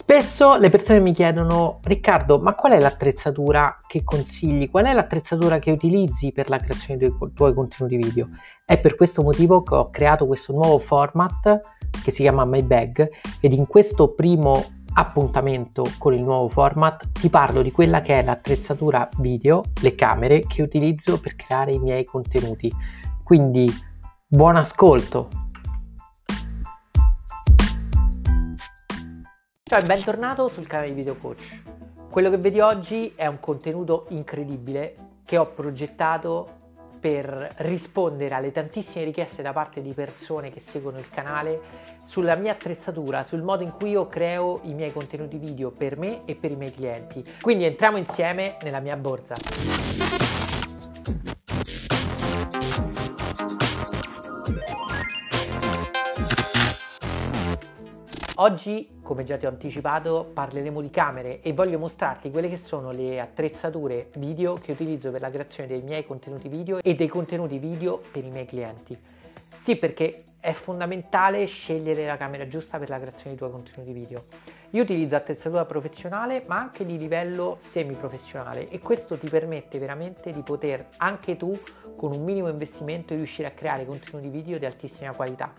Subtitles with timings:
[0.00, 4.70] Spesso le persone mi chiedono, Riccardo, ma qual è l'attrezzatura che consigli?
[4.70, 8.28] Qual è l'attrezzatura che utilizzi per la creazione dei tuoi contenuti video?
[8.64, 11.58] È per questo motivo che ho creato questo nuovo format
[12.04, 13.08] che si chiama My Bag
[13.40, 18.22] ed in questo primo appuntamento con il nuovo format ti parlo di quella che è
[18.22, 22.72] l'attrezzatura video, le camere che utilizzo per creare i miei contenuti.
[23.24, 23.68] Quindi
[24.28, 25.47] buon ascolto!
[29.68, 31.60] Ciao e bentornato sul canale di Video Coach.
[32.10, 34.94] Quello che vedi oggi è un contenuto incredibile
[35.26, 36.46] che ho progettato
[36.98, 41.60] per rispondere alle tantissime richieste da parte di persone che seguono il canale
[42.06, 46.24] sulla mia attrezzatura, sul modo in cui io creo i miei contenuti video per me
[46.24, 47.22] e per i miei clienti.
[47.42, 50.37] Quindi entriamo insieme nella mia borsa.
[58.40, 62.92] Oggi, come già ti ho anticipato, parleremo di camere e voglio mostrarti quelle che sono
[62.92, 67.58] le attrezzature video che utilizzo per la creazione dei miei contenuti video e dei contenuti
[67.58, 68.96] video per i miei clienti.
[69.58, 74.22] Sì, perché è fondamentale scegliere la camera giusta per la creazione dei tuoi contenuti video.
[74.70, 80.42] Io utilizzo attrezzatura professionale ma anche di livello semi-professionale e questo ti permette veramente di
[80.42, 81.58] poter anche tu
[81.96, 85.52] con un minimo investimento riuscire a creare contenuti video di altissima qualità.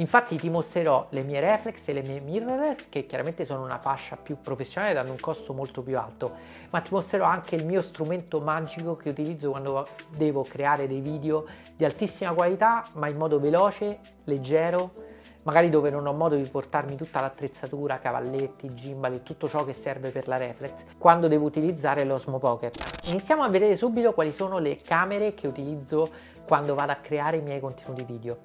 [0.00, 4.16] Infatti ti mostrerò le mie reflex e le mie mirrorless che chiaramente sono una fascia
[4.16, 6.32] più professionale danno un costo molto più alto
[6.70, 11.44] ma ti mostrerò anche il mio strumento magico che utilizzo quando devo creare dei video
[11.76, 16.96] di altissima qualità ma in modo veloce, leggero magari dove non ho modo di portarmi
[16.96, 22.04] tutta l'attrezzatura, cavalletti, gimbal e tutto ciò che serve per la reflex quando devo utilizzare
[22.04, 23.08] l'Osmo Pocket.
[23.10, 26.08] Iniziamo a vedere subito quali sono le camere che utilizzo
[26.50, 28.38] quando vado a creare i miei contenuti video.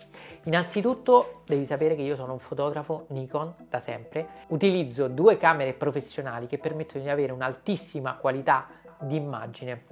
[0.44, 6.46] Innanzitutto devi sapere che io sono un fotografo Nikon da sempre, utilizzo due camere professionali
[6.46, 8.68] che permettono di avere un'altissima qualità
[9.00, 9.86] di immagine.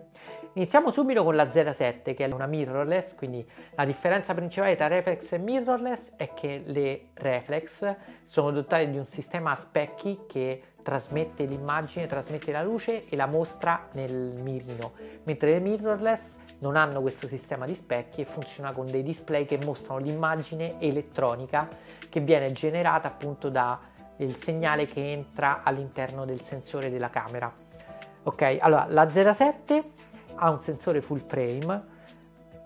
[0.54, 5.32] Iniziamo subito con la Z7 che è una mirrorless, quindi la differenza principale tra reflex
[5.32, 11.46] e mirrorless è che le reflex sono dotate di un sistema a specchi che trasmette
[11.46, 14.92] l'immagine, trasmette la luce e la mostra nel mirino,
[15.24, 19.58] mentre le mirrorless non hanno questo sistema di specchi e funziona con dei display che
[19.64, 21.68] mostrano l'immagine elettronica
[22.10, 23.78] che viene generata appunto dal
[24.38, 27.52] segnale che entra all'interno del sensore della camera.
[28.24, 29.82] Ok, allora la 07
[30.36, 31.92] ha un sensore full frame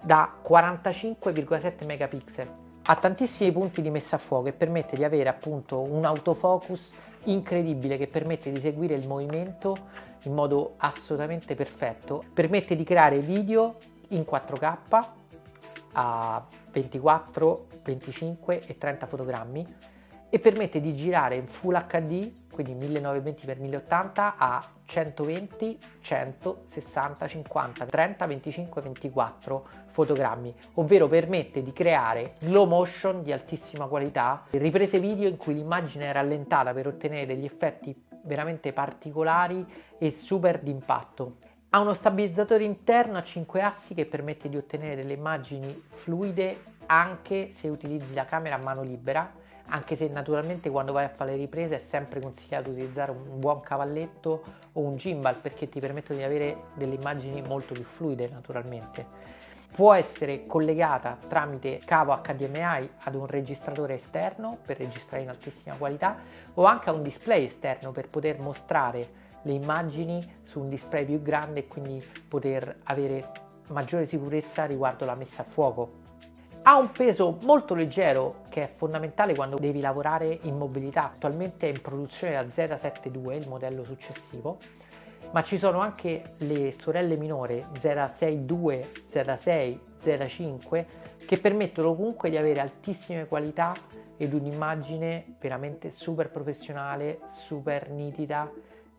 [0.03, 5.81] da 45,7 megapixel ha tantissimi punti di messa a fuoco e permette di avere appunto
[5.81, 6.93] un autofocus
[7.25, 9.77] incredibile che permette di seguire il movimento
[10.23, 12.23] in modo assolutamente perfetto.
[12.33, 13.75] Permette di creare video
[14.09, 15.07] in 4K
[15.93, 19.65] a 24, 25 e 30 fotogrammi
[20.29, 28.25] e permette di girare in Full HD, quindi 1920x1080 a 120, 100, 60, 50, 30,
[28.25, 35.37] 25, 24 fotogrammi, ovvero permette di creare slow motion di altissima qualità, riprese video in
[35.37, 39.65] cui l'immagine è rallentata per ottenere degli effetti veramente particolari
[39.97, 41.37] e super d'impatto.
[41.69, 47.51] Ha uno stabilizzatore interno a 5 assi che permette di ottenere delle immagini fluide anche
[47.53, 51.37] se utilizzi la camera a mano libera anche se naturalmente quando vai a fare le
[51.37, 56.25] riprese è sempre consigliato utilizzare un buon cavalletto o un gimbal perché ti permettono di
[56.25, 59.35] avere delle immagini molto più fluide naturalmente.
[59.73, 66.17] Può essere collegata tramite cavo HDMI ad un registratore esterno per registrare in altissima qualità
[66.53, 71.21] o anche a un display esterno per poter mostrare le immagini su un display più
[71.21, 76.05] grande e quindi poter avere maggiore sicurezza riguardo la messa a fuoco
[76.69, 81.13] ha un peso molto leggero che è fondamentale quando devi lavorare in mobilità.
[81.13, 84.57] Attualmente è in produzione la Z72, il modello successivo,
[85.31, 90.85] ma ci sono anche le sorelle minore Z62, Z6, Z5
[91.25, 93.73] che permettono comunque di avere altissime qualità
[94.17, 98.51] ed un'immagine veramente super professionale, super nitida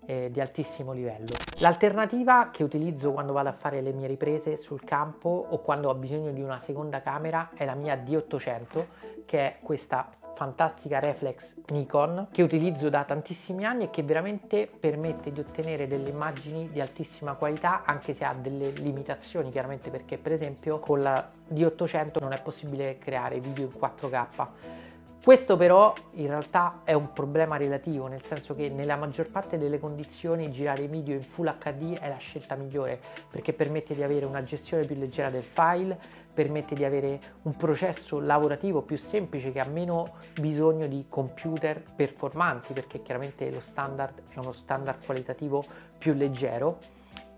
[0.09, 1.37] eh, di altissimo livello.
[1.59, 5.95] L'alternativa che utilizzo quando vado a fare le mie riprese sul campo o quando ho
[5.95, 8.85] bisogno di una seconda camera è la mia D800
[9.27, 15.31] che è questa fantastica reflex Nikon che utilizzo da tantissimi anni e che veramente permette
[15.31, 20.33] di ottenere delle immagini di altissima qualità anche se ha delle limitazioni chiaramente perché per
[20.33, 24.87] esempio con la D800 non è possibile creare video in 4K
[25.23, 29.79] Questo però in realtà è un problema relativo, nel senso che nella maggior parte delle
[29.79, 32.99] condizioni girare i video in Full HD è la scelta migliore
[33.29, 35.99] perché permette di avere una gestione più leggera del file,
[36.33, 40.09] permette di avere un processo lavorativo più semplice che ha meno
[40.41, 45.63] bisogno di computer performanti perché chiaramente lo standard è uno standard qualitativo
[45.99, 46.79] più leggero.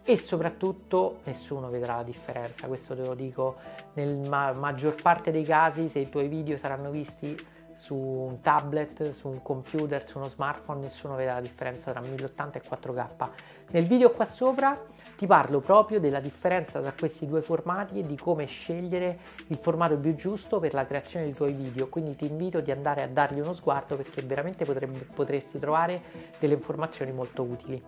[0.04, 3.56] E soprattutto nessuno vedrà la differenza, questo te lo dico.
[3.94, 9.28] Nella maggior parte dei casi se i tuoi video saranno visti su un tablet, su
[9.28, 13.28] un computer, su uno smartphone, nessuno vede la differenza tra 1080 e 4K.
[13.70, 14.78] Nel video qua sopra
[15.16, 19.18] ti parlo proprio della differenza tra questi due formati e di come scegliere
[19.48, 23.02] il formato più giusto per la creazione dei tuoi video, quindi ti invito ad andare
[23.02, 26.02] a dargli uno sguardo perché veramente potrebbe, potresti trovare
[26.38, 27.82] delle informazioni molto utili.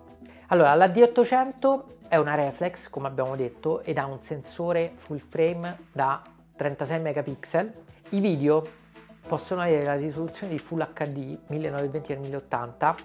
[0.49, 5.87] Allora, la D800 è una reflex, come abbiamo detto, ed ha un sensore full frame
[5.93, 6.21] da
[6.57, 7.73] 36 megapixel.
[8.11, 8.63] I video
[9.27, 12.97] possono avere la risoluzione di Full HD 1920x1080,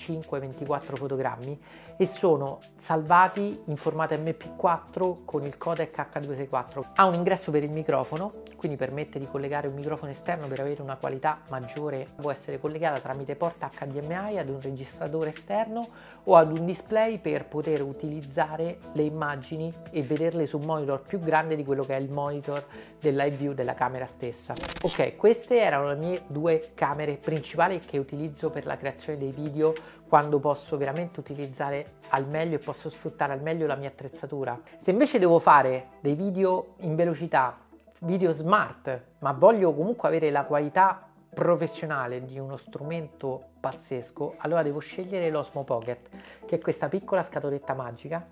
[0.00, 1.60] 30-25-24 fotogrammi
[1.96, 6.92] e sono salvati in formato MP4 con il codec H264.
[6.94, 10.80] Ha un ingresso per il microfono, quindi permette di collegare un microfono esterno per avere
[10.80, 12.06] una qualità maggiore.
[12.16, 15.86] Può essere collegata tramite porta HDMI ad un registratore esterno
[16.24, 21.18] o ad un display per poter utilizzare le immagini e vederle su un monitor più
[21.18, 22.64] grande di quello che è il monitor
[22.98, 24.54] del live view della camera stessa.
[24.82, 29.74] Ok, queste erano le mie due camere principali che utilizzo per la creazione dei video
[30.08, 34.60] quando posso veramente utilizzare al meglio e posso sfruttare al meglio la mia attrezzatura.
[34.78, 37.58] Se invece devo fare dei video in velocità,
[38.00, 44.80] video smart, ma voglio comunque avere la qualità professionale di uno strumento pazzesco, allora devo
[44.80, 46.08] scegliere l'Osmo Pocket,
[46.44, 48.26] che è questa piccola scatoletta magica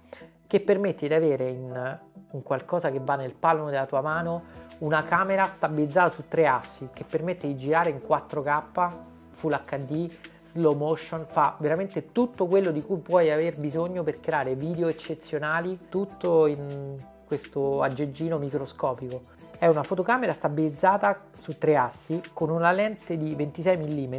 [0.47, 1.99] che permette di avere in
[2.31, 6.89] un qualcosa che va nel palmo della tua mano una camera stabilizzata su tre assi
[6.93, 8.97] che permette di girare in 4K
[9.31, 10.11] Full HD
[10.49, 15.79] slow motion, fa veramente tutto quello di cui puoi aver bisogno per creare video eccezionali,
[15.89, 19.21] tutto in questo aggeggino microscopico.
[19.59, 24.17] È una fotocamera stabilizzata su tre assi con una lente di 26 mm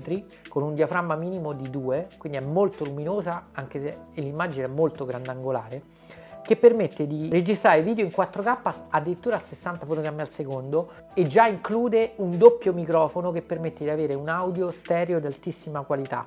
[0.48, 3.80] con un diaframma minimo di 2, quindi è molto luminosa anche
[4.14, 5.82] se l'immagine è molto grandangolare
[6.50, 11.46] che permette di registrare video in 4K addirittura a 60 fotogrammi al secondo e già
[11.46, 16.26] include un doppio microfono che permette di avere un audio stereo di altissima qualità.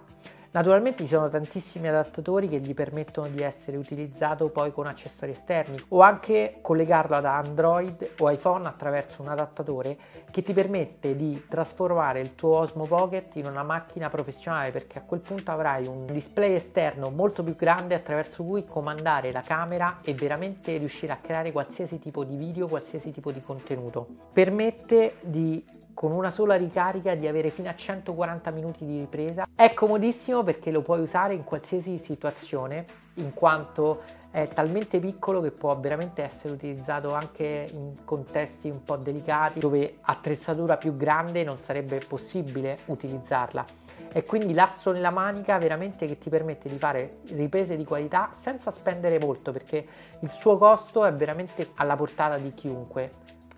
[0.53, 5.83] Naturalmente ci sono tantissimi adattatori che gli permettono di essere utilizzato poi con accessori esterni
[5.89, 9.97] o anche collegarlo ad Android o iPhone attraverso un adattatore
[10.31, 15.03] che ti permette di trasformare il tuo Osmo Pocket in una macchina professionale perché a
[15.03, 20.13] quel punto avrai un display esterno molto più grande attraverso cui comandare la camera e
[20.13, 24.07] veramente riuscire a creare qualsiasi tipo di video, qualsiasi tipo di contenuto.
[24.35, 25.65] Permette di
[25.95, 29.47] con una sola ricarica di avere fino a 140 minuti di ripresa.
[29.55, 32.85] È comodissimo perché lo puoi usare in qualsiasi situazione
[33.15, 38.97] in quanto è talmente piccolo che può veramente essere utilizzato anche in contesti un po'
[38.97, 43.65] delicati dove attrezzatura più grande non sarebbe possibile utilizzarla.
[44.11, 48.71] E quindi l'asso nella manica veramente che ti permette di fare riprese di qualità senza
[48.71, 49.87] spendere molto perché
[50.21, 53.11] il suo costo è veramente alla portata di chiunque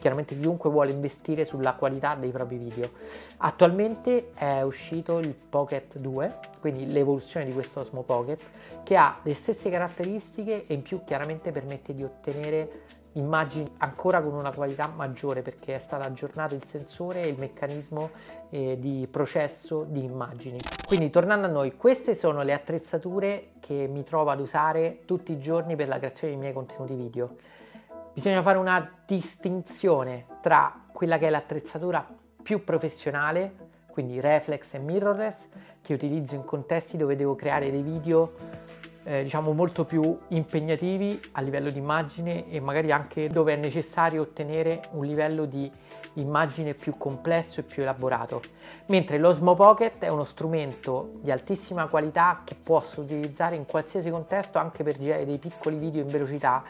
[0.04, 2.90] chiaramente chiunque vuole investire sulla qualità dei propri video.
[3.38, 8.38] Attualmente è uscito il Pocket 2, quindi l'evoluzione di questo Osmo Pocket,
[8.82, 14.34] che ha le stesse caratteristiche e in più chiaramente permette di ottenere immagini ancora con
[14.34, 18.10] una qualità maggiore perché è stato aggiornato il sensore e il meccanismo
[18.50, 20.58] eh, di processo di immagini.
[20.86, 25.40] Quindi tornando a noi, queste sono le attrezzature che mi trovo ad usare tutti i
[25.40, 27.36] giorni per la creazione dei miei contenuti video.
[28.14, 32.06] Bisogna fare una distinzione tra quella che è l'attrezzatura
[32.44, 33.52] più professionale,
[33.90, 35.48] quindi reflex e mirrorless,
[35.82, 38.30] che utilizzo in contesti dove devo creare dei video
[39.02, 44.22] eh, diciamo molto più impegnativi a livello di immagine e magari anche dove è necessario
[44.22, 45.68] ottenere un livello di
[46.14, 48.42] immagine più complesso e più elaborato.
[48.86, 54.58] Mentre l'Osmo Pocket è uno strumento di altissima qualità che posso utilizzare in qualsiasi contesto
[54.58, 56.62] anche per girare dei piccoli video in velocità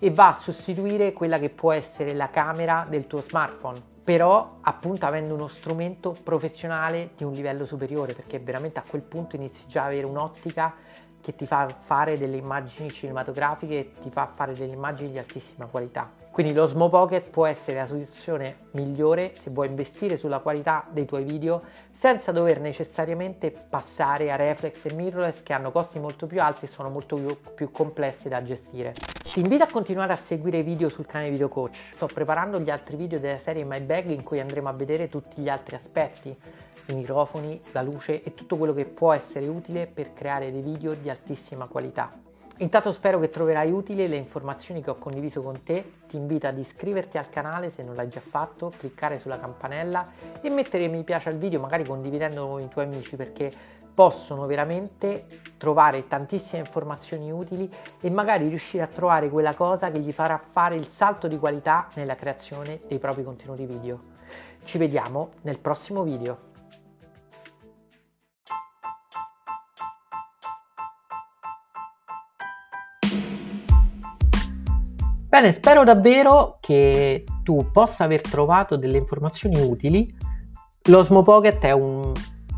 [0.00, 3.80] e va a sostituire quella che può essere la camera del tuo smartphone,
[4.10, 9.36] però appunto avendo uno strumento professionale di un livello superiore, perché veramente a quel punto
[9.36, 10.74] inizi già ad avere un'ottica
[11.22, 15.66] che ti fa fare delle immagini cinematografiche e ti fa fare delle immagini di altissima
[15.66, 16.10] qualità.
[16.32, 21.04] Quindi lo Smo Pocket può essere la soluzione migliore se vuoi investire sulla qualità dei
[21.04, 21.62] tuoi video
[21.92, 26.68] senza dover necessariamente passare a reflex e mirrorless che hanno costi molto più alti e
[26.68, 28.94] sono molto più, più complessi da gestire.
[29.22, 31.92] Ti invito a continuare a seguire i video sul canale Video Coach.
[31.94, 35.42] Sto preparando gli altri video della serie My Bag in cui andremo a vedere tutti
[35.42, 36.34] gli altri aspetti,
[36.86, 40.94] i microfoni, la luce e tutto quello che può essere utile per creare dei video
[40.94, 42.28] di altissima qualità.
[42.60, 46.58] Intanto spero che troverai utili le informazioni che ho condiviso con te, ti invito ad
[46.58, 50.04] iscriverti al canale se non l'hai già fatto, cliccare sulla campanella
[50.42, 53.50] e mettere mi piace al video magari condividendolo con i tuoi amici perché
[53.94, 55.24] possono veramente
[55.56, 60.76] trovare tantissime informazioni utili e magari riuscire a trovare quella cosa che gli farà fare
[60.76, 64.00] il salto di qualità nella creazione dei propri contenuti video.
[64.64, 66.49] Ci vediamo nel prossimo video.
[75.30, 80.12] Bene, spero davvero che tu possa aver trovato delle informazioni utili.
[80.88, 82.12] L'Osmo Pocket è un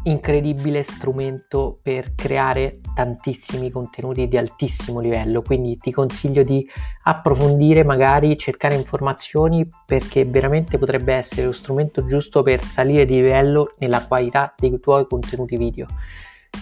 [0.05, 6.69] incredibile strumento per creare tantissimi contenuti di altissimo livello quindi ti consiglio di
[7.05, 13.75] approfondire magari cercare informazioni perché veramente potrebbe essere lo strumento giusto per salire di livello
[13.79, 15.87] nella qualità dei tuoi contenuti video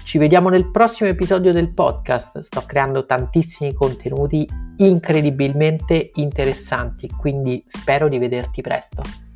[0.04, 2.40] ci vediamo nel prossimo episodio del podcast.
[2.40, 9.29] Sto creando tantissimi contenuti incredibilmente interessanti quindi spero di vederti presto